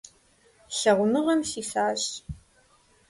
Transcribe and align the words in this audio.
Лъагъуныгъэм 0.77 1.41
сисащ… 1.49 2.03